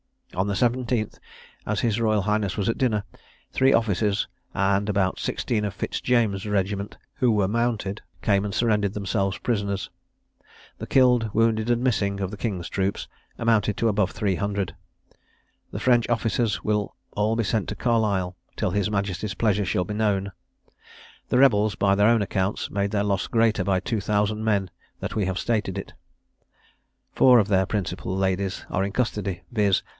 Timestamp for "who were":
7.15-7.49